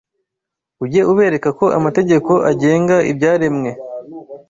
[0.83, 3.71] ujye ubereka ko amategeko agenga ibyaremwe